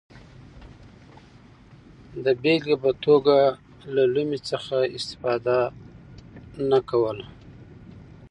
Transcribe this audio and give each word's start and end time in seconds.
د 2.23 2.25
بېلګې 2.41 2.75
په 2.83 2.91
توګه 3.05 3.37
له 3.95 4.03
لومې 4.13 4.39
څخه 4.49 4.75
استفاده 4.97 5.59
نه 6.69 6.79
کوله. 6.89 7.25